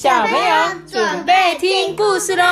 [0.00, 2.44] 小朋友准备听故事喽！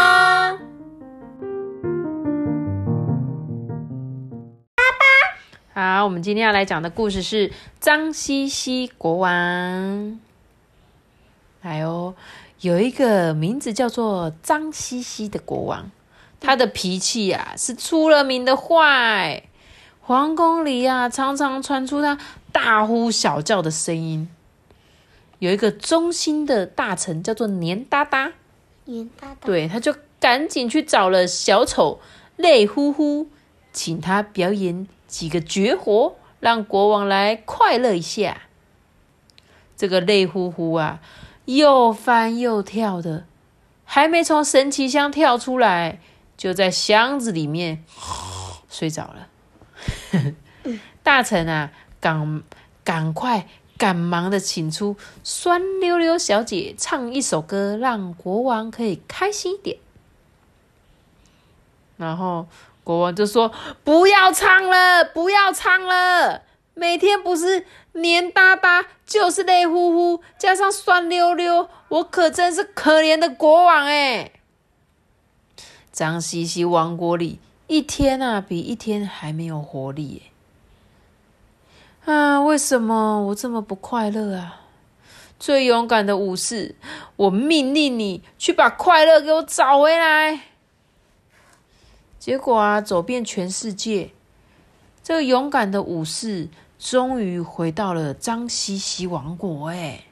[5.72, 10.18] 好，我们今天要来讲的故事是脏兮兮国王。
[11.62, 12.16] 来哦，
[12.62, 15.92] 有一个名字叫做脏兮兮的国王，
[16.40, 19.44] 他的脾气呀是出了名的坏。
[20.00, 22.18] 皇宫里呀，常常传出他
[22.50, 24.28] 大呼小叫的声音。
[25.38, 28.32] 有一个忠心的大臣叫做年哒哒，
[28.84, 32.00] 年哒哒，对，他就赶紧去找了小丑
[32.36, 33.28] 累呼呼，
[33.72, 38.42] 请他表演几个绝活，让国王来快乐一下。
[39.76, 41.00] 这个累呼呼啊，
[41.44, 43.26] 又翻又跳的，
[43.84, 46.00] 还没从神奇箱跳出来，
[46.36, 47.84] 就在箱子里面
[48.70, 49.28] 睡着了。
[51.02, 52.42] 大臣啊，赶
[52.82, 53.46] 赶快！
[53.78, 59.78] 赶忙的请出酸溜溜小姐唱一首歌，让国王可以开心一点。
[61.96, 62.46] 然后
[62.84, 66.42] 国王就说：“不要唱了，不要唱了！
[66.74, 74.32] 每天不是黏哒哒，就是累乎乎，加上酸溜溜，我可真是可怜的国王哎！”
[75.90, 80.35] 脏兮兮王国里一天啊比一天还没有活力哎。
[82.06, 84.60] 啊，为什么我这么不快乐啊？
[85.40, 86.76] 最勇敢的武士，
[87.16, 90.40] 我命令你去把快乐给我找回来。
[92.20, 94.12] 结果啊，走遍全世界，
[95.02, 96.48] 这个勇敢的武士
[96.78, 99.70] 终于回到了张西西王国。
[99.70, 100.04] 哎，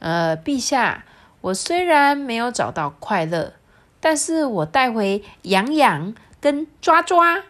[0.00, 1.04] 呃，陛下，
[1.40, 3.52] 我虽然没有找到快乐，
[4.00, 7.44] 但是我带回痒痒跟抓抓。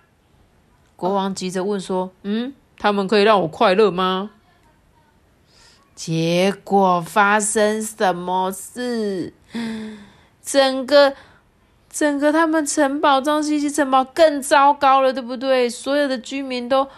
[0.95, 4.33] 国王急着问说：“嗯？”他们可以让我快乐吗？
[5.95, 9.33] 结果发生什么事？
[10.43, 11.15] 整个
[11.89, 15.71] 整个他们城堡张西西城堡更糟糕了，对不对？
[15.71, 16.89] 所有的居民都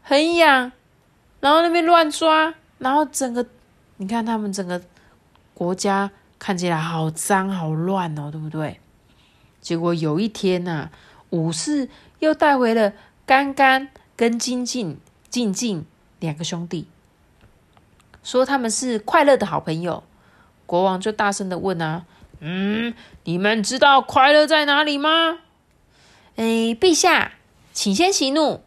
[0.00, 0.72] 很痒，
[1.40, 3.44] 然后那边乱抓，然后整个
[3.98, 4.80] 你看他们整个
[5.52, 8.80] 国家看起来好脏好乱哦，对不对？
[9.60, 10.88] 结果有一天呐，
[11.28, 12.94] 武士又带回了
[13.26, 14.98] 干干跟金靖。
[15.36, 15.84] 静静
[16.18, 16.88] 两个兄弟
[18.22, 20.02] 说他们是快乐的好朋友，
[20.64, 22.06] 国王就大声的问啊，
[22.40, 25.40] 嗯，你们知道快乐在哪里吗？
[26.36, 26.44] 哎，
[26.80, 27.32] 陛下，
[27.74, 28.62] 请先息怒。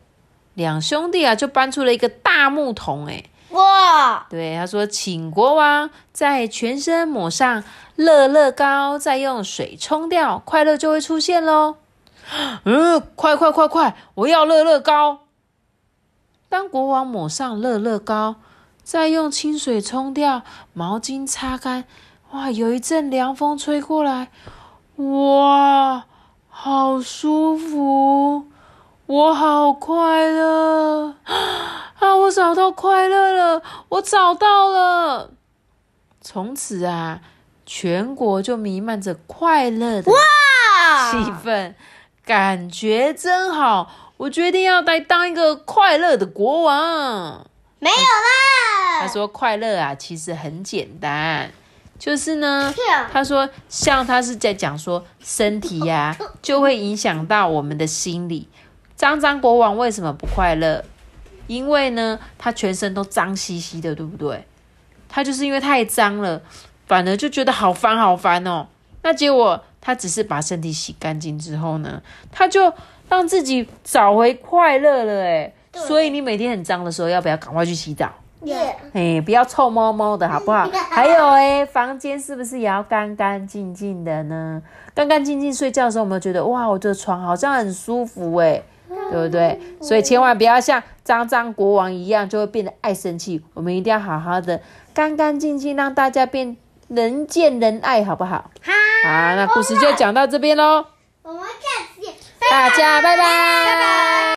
[0.54, 7.64] 两兄弟啊，就搬出了一个大木桶，哎，哇，对，他说，请国王在全身抹上
[7.96, 11.78] 乐乐膏，再用水冲掉，快乐就会出现喽。
[12.64, 15.22] 嗯，快快快快，我要乐乐膏。
[16.50, 18.36] 当国王抹上乐乐膏，
[18.84, 20.42] 再用清水冲掉，
[20.74, 21.86] 毛巾擦干，
[22.32, 22.50] 哇！
[22.50, 24.32] 有一阵凉风吹过来，
[24.96, 26.06] 哇，
[26.50, 28.48] 好舒服，
[29.06, 31.14] 我好快乐
[32.00, 32.16] 啊！
[32.16, 35.32] 我找到快乐了，我找到了。
[36.20, 37.22] 从此啊，
[37.66, 41.76] 全国就弥漫着快乐的气氛，
[42.26, 44.09] 感觉真好。
[44.20, 47.48] 我决定要来当一个快乐的国王。
[47.80, 49.00] 没有啦。
[49.00, 51.50] 他说：“快乐啊，其实很简单，
[51.98, 52.74] 就是呢，
[53.14, 58.50] 他说像他是在讲说身体呀，就会影响到我们的心理。
[58.94, 60.84] 脏脏国王为什么不快乐？
[61.48, 64.46] 因为呢，他全身都脏兮兮的，对不对？
[65.08, 66.42] 他就是因为太脏了，
[66.86, 68.68] 反而就觉得好烦好烦哦。
[69.02, 72.02] 那结果他只是把身体洗干净之后呢，
[72.32, 72.74] 他就。”
[73.10, 78.08] 让自己找回快乐了哎，所以你每天很脏的时候，要不要赶快去洗澡？
[78.94, 80.70] 哎，不要臭猫猫的好不好？
[80.92, 84.62] 还有哎，房间是不是也要干干净净的呢？
[84.94, 88.62] 干干净净睡觉的时候，有没有觉得哇，我这床好像很舒服哎，
[89.12, 89.60] 对不对？
[89.82, 93.44] 所以千万不要像脏脏国王一样，就会变得爱生气。
[93.56, 94.62] 我们一定要好好的
[94.94, 96.56] 干干净净，让大家变
[96.90, 98.52] 人见人爱，好不好？
[98.62, 98.72] 好，
[99.04, 100.86] 那故事就讲到这边喽。
[101.24, 102.14] 我们下次见。
[102.50, 104.19] 大家拜拜。